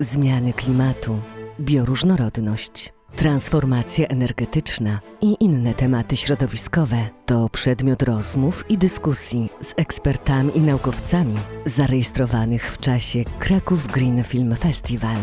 [0.00, 1.18] zmiany klimatu,
[1.60, 10.60] bioróżnorodność, transformacja energetyczna i inne tematy środowiskowe to przedmiot rozmów i dyskusji z ekspertami i
[10.60, 11.34] naukowcami
[11.64, 15.16] zarejestrowanych w czasie Kraków Green Film Festival.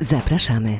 [0.00, 0.78] Zapraszamy.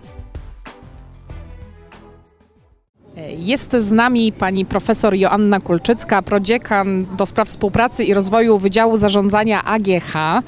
[3.39, 9.65] Jest z nami pani profesor Joanna Kulczycka, prodziekan do spraw współpracy i rozwoju Wydziału Zarządzania
[9.65, 10.43] AGH.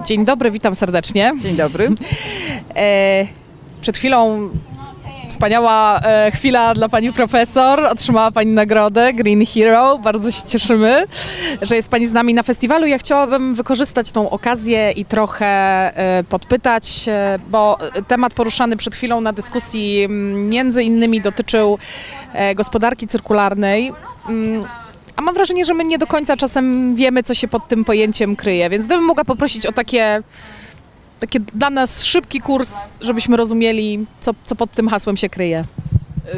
[0.00, 1.32] Dzień dobry, witam serdecznie.
[1.42, 1.88] Dzień dobry.
[2.76, 3.26] E,
[3.80, 4.50] przed chwilą
[5.28, 7.84] wspaniała e, chwila dla pani profesor.
[7.84, 9.98] Otrzymała pani nagrodę Green Hero.
[9.98, 11.04] Bardzo się cieszymy,
[11.62, 12.86] że jest pani z nami na festiwalu.
[12.86, 17.78] Ja chciałabym wykorzystać tą okazję i trochę e, podpytać, e, bo
[18.08, 21.78] temat poruszany przed chwilą na dyskusji m, między innymi dotyczył
[22.32, 23.92] e, gospodarki cyrkularnej.
[24.28, 24.64] Mm,
[25.16, 28.36] A mam wrażenie, że my nie do końca czasem wiemy, co się pod tym pojęciem
[28.36, 30.22] kryje, więc gdybym mogła poprosić o takie
[31.20, 35.64] taki dla nas szybki kurs, żebyśmy rozumieli, co, co pod tym hasłem się kryje.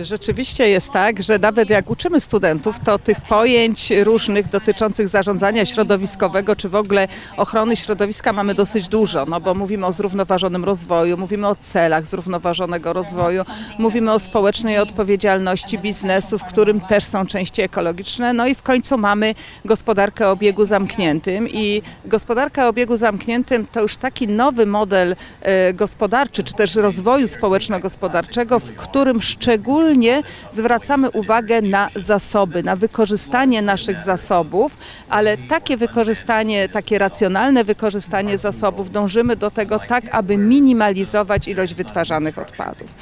[0.03, 6.57] Rzeczywiście jest tak, że nawet jak uczymy studentów, to tych pojęć różnych dotyczących zarządzania środowiskowego,
[6.57, 11.49] czy w ogóle ochrony środowiska mamy dosyć dużo, no bo mówimy o zrównoważonym rozwoju, mówimy
[11.49, 13.43] o celach zrównoważonego rozwoju,
[13.79, 18.99] mówimy o społecznej odpowiedzialności biznesu, w którym też są części ekologiczne, no i w końcu
[18.99, 25.17] mamy gospodarkę o obiegu zamkniętym i gospodarka o obiegu zamkniętym to już taki nowy model
[25.41, 32.77] e, gospodarczy, czy też rozwoju społeczno-gospodarczego, w którym szczególnie szczególnie zwracamy uwagę na zasoby, na
[32.77, 34.77] wykorzystanie naszych zasobów,
[35.11, 42.39] ale takie wykorzystanie, takie racjonalne wykorzystanie zasobów dążymy do tego tak, aby minimalizować ilość wytwarzanych
[42.39, 42.95] odpadów.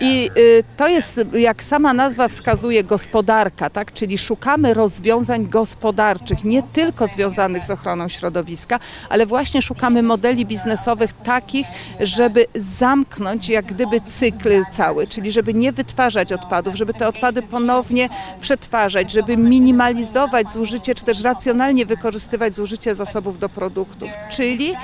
[0.00, 3.92] I y, to jest, jak sama nazwa wskazuje, gospodarka, tak?
[3.92, 8.78] czyli szukamy rozwiązań gospodarczych, nie tylko związanych z ochroną środowiska,
[9.08, 11.66] ale właśnie szukamy modeli biznesowych takich,
[12.00, 18.08] żeby zamknąć jak gdyby cykl cały, czyli żeby nie wytwarzać odpadów, żeby te odpady ponownie
[18.40, 24.74] przetwarzać, żeby minimalizować zużycie, czy też racjonalnie wykorzystywać zużycie zasobów do produktów, czyli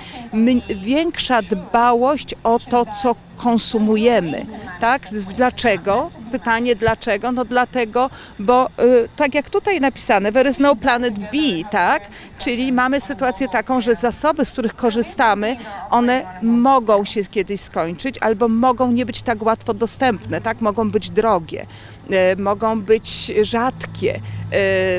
[0.75, 4.47] większa dbałość o to, co konsumujemy.
[4.81, 5.03] Tak?
[5.37, 6.11] Dlaczego?
[6.33, 7.33] Pytanie dlaczego?
[7.33, 11.29] No dlatego, bo y, tak jak tutaj napisane, there is no planet B,
[11.71, 12.03] tak?
[12.39, 15.57] Czyli mamy sytuację taką, że zasoby, z których korzystamy,
[15.91, 20.61] one mogą się kiedyś skończyć albo mogą nie być tak łatwo dostępne, tak?
[20.61, 21.67] Mogą być drogie.
[22.11, 24.15] E, mogą być rzadkie.
[24.15, 24.21] E,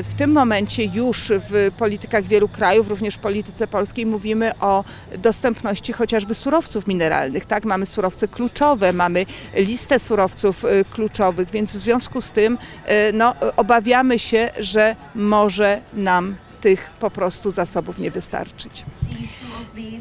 [0.02, 4.84] w tym momencie już w politykach wielu krajów, również w polityce polskiej mówimy o
[5.18, 7.46] dostępności chociażby surowców mineralnych.
[7.46, 7.64] Tak?
[7.64, 12.58] Mamy surowce kluczowe, mamy listę surowców e, kluczowych, więc w związku z tym
[13.12, 18.84] no, obawiamy się, że może nam tych po prostu zasobów nie wystarczyć.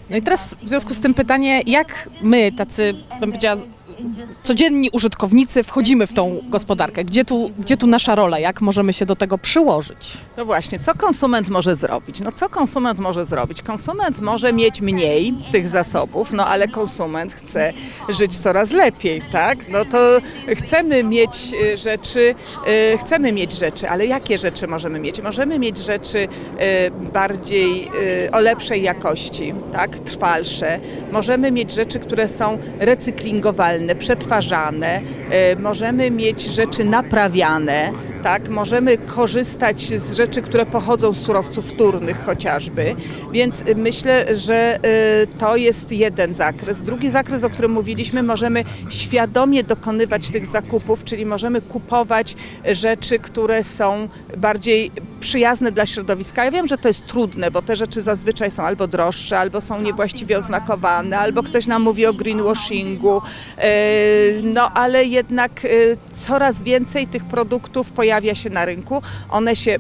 [0.09, 3.62] No i teraz w związku z tym pytanie, jak my, tacy, bym powiedziała,
[4.44, 7.03] codzienni użytkownicy wchodzimy w tą gospodarkę?
[7.03, 8.40] Gdzie tu, gdzie tu nasza rola?
[8.40, 10.18] Jak możemy się do tego przyłożyć?
[10.38, 12.19] No właśnie, co konsument może zrobić?
[12.19, 13.62] No co konsument może zrobić?
[13.62, 17.74] Konsument może mieć mniej tych zasobów, no ale konsument chce
[18.09, 19.69] żyć coraz lepiej, tak?
[19.69, 19.97] No to
[20.56, 22.35] chcemy mieć y, rzeczy,
[22.94, 25.22] y, chcemy mieć rzeczy, ale jakie rzeczy możemy mieć?
[25.22, 26.28] Możemy mieć rzeczy y,
[27.14, 27.91] bardziej
[28.31, 30.00] o lepszej jakości, tak?
[30.00, 30.79] Trwalsze.
[31.12, 37.91] Możemy mieć rzeczy, które są recyklingowalne, przetwarzane, e, możemy mieć rzeczy naprawiane,
[38.23, 38.50] tak?
[38.50, 42.95] możemy korzystać z rzeczy, które pochodzą z surowców wtórnych chociażby,
[43.31, 44.79] więc myślę, że e,
[45.38, 46.81] to jest jeden zakres.
[46.81, 52.35] Drugi zakres, o którym mówiliśmy, możemy świadomie dokonywać tych zakupów, czyli możemy kupować
[52.72, 56.45] rzeczy, które są bardziej przyjazne dla środowiska.
[56.45, 59.81] Ja wiem, że to jest trudne, bo te rzeczy zazwyczaj są albo droższe, albo są
[59.81, 63.22] niewłaściwie oznakowane, albo ktoś nam mówi o greenwashingu,
[63.57, 63.72] e,
[64.44, 65.51] no ale jednak
[66.13, 69.01] coraz więcej tych produktów pojawia się na rynku.
[69.29, 69.79] One się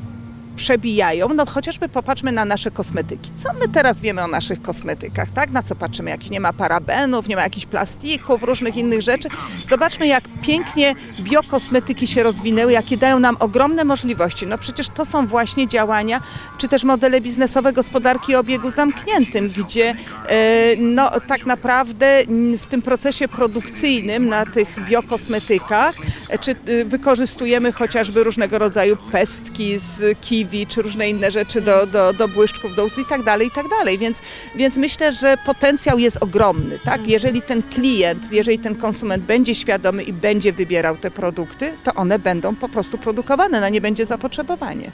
[0.55, 1.29] przebijają.
[1.33, 3.31] No chociażby popatrzmy na nasze kosmetyki.
[3.37, 5.51] Co my teraz wiemy o naszych kosmetykach, tak?
[5.51, 6.09] Na co patrzymy?
[6.09, 9.29] Jak nie ma parabenów, nie ma jakichś plastików, różnych innych rzeczy.
[9.69, 14.47] Zobaczmy, jak pięknie biokosmetyki się rozwinęły, jakie dają nam ogromne możliwości.
[14.47, 16.21] No przecież to są właśnie działania,
[16.57, 19.95] czy też modele biznesowe gospodarki o obiegu zamkniętym, gdzie
[20.29, 22.23] e, no tak naprawdę
[22.57, 25.95] w tym procesie produkcyjnym na tych biokosmetykach,
[26.29, 31.85] e, czy e, wykorzystujemy chociażby różnego rodzaju pestki z kiwi, czy różne inne rzeczy do,
[31.85, 33.97] do, do błyszczków, do ust i tak dalej, i tak dalej.
[33.97, 34.21] Więc,
[34.55, 37.07] więc myślę, że potencjał jest ogromny, tak?
[37.07, 42.19] Jeżeli ten klient, jeżeli ten konsument będzie świadomy i będzie wybierał te produkty, to one
[42.19, 44.91] będą po prostu produkowane, na nie będzie zapotrzebowanie.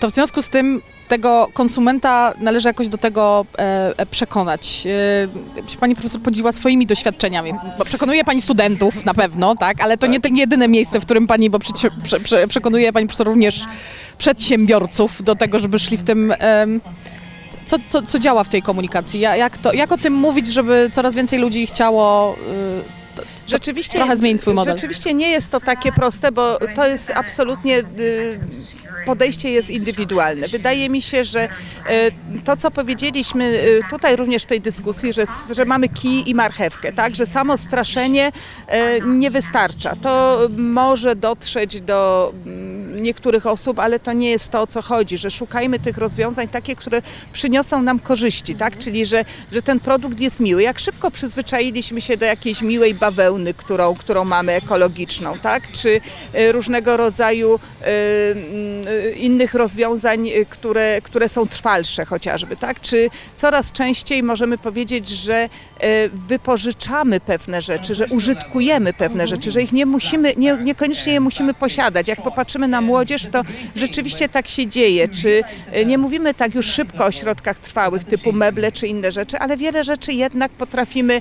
[0.00, 4.86] To w związku z tym tego konsumenta należy jakoś do tego e, e, przekonać.
[5.74, 10.06] E, pani profesor podzieliła swoimi doświadczeniami, bo przekonuje pani studentów na pewno, tak, ale to
[10.06, 13.26] nie, te- nie jedyne miejsce, w którym pani, bo przecie- prze, prze, przekonuje pani profesor
[13.26, 13.64] również
[14.18, 16.34] przedsiębiorców do tego, żeby szli w tym...
[16.38, 16.80] em,
[17.66, 19.20] co, co, co działa w tej komunikacji?
[19.20, 22.99] Ja- Jak, to, jak o tym mówić, żeby coraz więcej ludzi chciało y,
[23.46, 24.74] Rzeczywiście, trochę zmienić swój model.
[24.74, 28.40] Rzeczywiście nie jest to takie proste, bo to jest absolutnie y,
[29.06, 30.48] podejście jest indywidualne.
[30.48, 35.24] Wydaje mi się, że y, to, co powiedzieliśmy y, tutaj również w tej dyskusji, że,
[35.50, 38.32] że mamy kij i marchewkę, tak, że samo straszenie
[39.06, 39.96] nie wystarcza.
[39.96, 45.18] To może dotrzeć do mm, niektórych osób, ale to nie jest to, o co chodzi,
[45.18, 47.02] że szukajmy tych rozwiązań takie, które
[47.32, 50.62] przyniosą nam korzyści, tak, czyli że, że ten produkt jest miły.
[50.62, 56.00] Jak szybko przyzwyczailiśmy się do jakiejś miłej bawełny, którą, którą mamy ekologiczną, tak, czy
[56.34, 57.86] y, różnego rodzaju y,
[58.90, 65.48] y, innych rozwiązań, które, które są trwalsze chociażby, tak, czy coraz częściej możemy powiedzieć, że
[66.12, 71.54] wypożyczamy pewne rzeczy, że użytkujemy pewne rzeczy, że ich nie musimy, nie, niekoniecznie je musimy
[71.54, 72.08] posiadać.
[72.08, 73.42] Jak popatrzymy na młodzież, to
[73.76, 75.08] rzeczywiście tak się dzieje.
[75.08, 75.42] Czy
[75.76, 79.56] y, nie mówimy tak już szybko o środkach trwałych typu meble czy inne rzeczy, ale
[79.56, 81.20] wiele rzeczy jednak potrafimy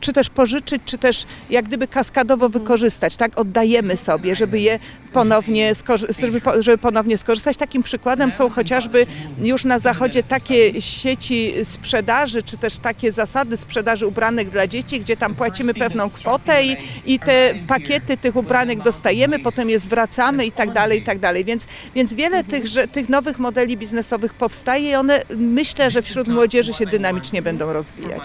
[0.00, 3.38] czy też pożyczyć, czy też jak gdyby kaskadowo wykorzystać, tak?
[3.38, 4.78] Oddajemy sobie, żeby je
[5.12, 5.72] ponownie,
[6.20, 7.56] żeby, żeby ponownie skorzystać.
[7.56, 9.06] Takim przykładem są chociażby
[9.42, 15.16] już na zachodzie takie sieci sprzedaży, czy też takie zasady sprzedaży ubranek dla dzieci, gdzie
[15.16, 16.76] tam płacimy pewną kwotę i,
[17.06, 21.44] i te pakiety tych ubranek dostajemy, potem je zwracamy i tak dalej, i tak dalej.
[21.44, 26.28] Więc, więc wiele tych, że, tych nowych modeli biznesowych powstaje i one myślę, że wśród
[26.28, 28.22] młodzieży się dynamicznie będą rozwijać.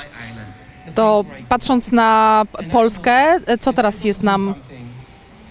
[0.96, 4.54] To patrząc na Polskę, co teraz jest nam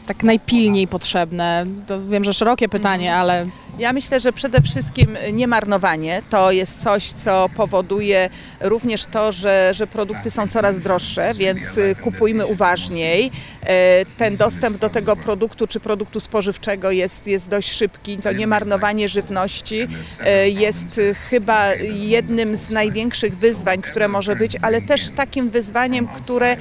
[0.07, 1.65] tak najpilniej potrzebne?
[1.87, 3.47] To wiem, że szerokie pytanie, ale
[3.79, 8.31] Ja myślę, że przede wszystkim niemarnowanie to jest coś, co powoduje
[8.61, 13.31] również to, że, że produkty są coraz droższe, więc y, kupujmy uważniej.
[13.67, 18.17] E, Ten dostęp do tego produktu czy produktu spożywczego jest, jest dość szybki.
[18.17, 19.89] To niemarnowanie żywności
[20.25, 21.01] e, jest
[21.31, 26.57] chyba jednym z największych wyzwań, które może być, ale też takim wyzwaniem, które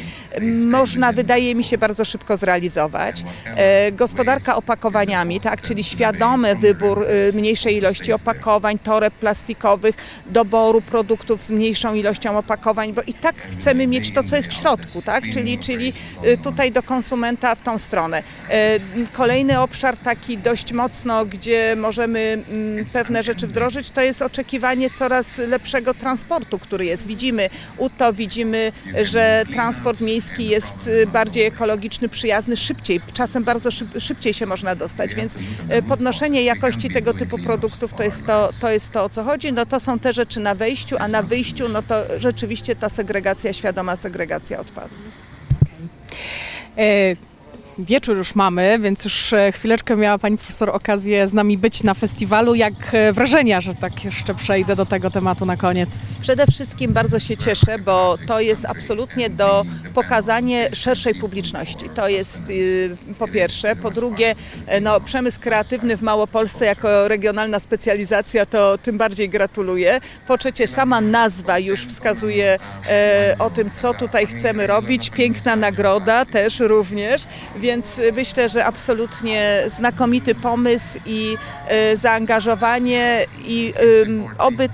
[0.66, 3.24] można, wydaje mi się, bardzo szybko zrealizować.
[3.46, 9.96] E, Gospodarka opakowaniami, tak, czyli świadomy wybór y, mniejszej ilości opakowań, toreb plastikowych,
[10.26, 14.54] doboru produktów z mniejszą ilością opakowań, bo i tak chcemy mieć to, co jest w
[14.54, 15.94] środku, tak, czyli, czyli
[16.26, 18.24] y, tutaj do konsumenta w tą stronę.
[18.50, 18.80] E,
[19.14, 25.38] Kolejny obszar taki dość mocno, gdzie możemy mm, pewne rzeczy wdrożyć, to jest oczekiwanie coraz
[25.38, 27.08] lepszego transportu, który jest.
[27.08, 28.72] Widzimy UTO, widzimy,
[29.04, 34.76] że transport miejski jest y, bardziej ekologiczny, przyjazny, szybciej, czasem bardzo szyb, szybciej się można
[34.76, 35.40] dostać, więc y,
[35.88, 39.54] podnoszenie jakości tego typu produktów to jest to, to jest to, o co chodzi.
[39.54, 43.54] No to są te rzeczy na wejściu, a na wyjściu no to rzeczywiście ta segregacja,
[43.54, 44.98] świadoma segregacja odpadów.
[46.78, 47.16] e,
[47.80, 51.94] wieczór już mamy, więc już e, chwileczkę miała Pani Profesor okazję z nami być na
[51.94, 52.56] festiwalu.
[52.56, 55.90] Jak e, wrażenia, że tak jeszcze przejdę do tego tematu na koniec?
[56.22, 61.90] Przede wszystkim bardzo się cieszę, bo to jest absolutnie do pokazania szerszej publiczności.
[61.90, 63.76] To jest y, po pierwsze.
[63.76, 64.36] Po drugie,
[64.68, 70.00] e, no, przemysł kreatywny w Małopolsce jako regionalna specjalizacja to tym bardziej gratuluję.
[70.28, 72.60] Po trzecie, sama nazwa już wskazuje
[73.40, 75.10] o tym, co tutaj chcemy robić.
[75.10, 77.24] Piękna nagroda też również,
[77.64, 83.74] więc myślę, że absolutnie znakomity pomysł i e, zaangażowanie i
[84.38, 84.70] oby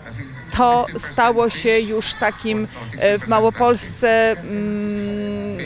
[0.57, 2.67] to stało się już takim
[2.99, 5.59] e, w Małopolsce mm,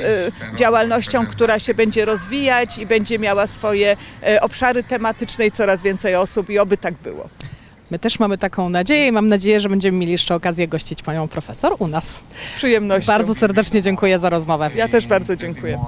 [0.53, 3.97] e, działalnością, która się będzie rozwijać i będzie miała swoje
[4.41, 7.29] obszary tematyczne i coraz więcej osób i oby tak było.
[7.91, 11.27] My też mamy taką nadzieję i mam nadzieję, że będziemy mieli jeszcze okazję gościć Panią
[11.27, 12.23] Profesor u nas.
[12.49, 13.07] Z przyjemnością.
[13.07, 14.69] Bardzo serdecznie dziękuję za rozmowę.
[14.75, 15.79] Ja też bardzo dziękuję.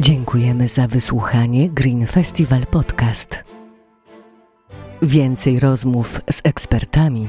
[0.00, 3.38] Dziękujemy za wysłuchanie Green Festival Podcast.
[5.02, 7.28] Więcej rozmów z ekspertami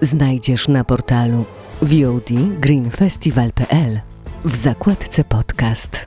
[0.00, 1.44] znajdziesz na portalu
[1.82, 2.30] VOD
[2.60, 4.00] greenfestival.pl
[4.44, 6.06] w zakładce podcast.